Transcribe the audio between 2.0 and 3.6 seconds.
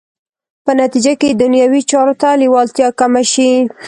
ته لېوالتیا کمه شي.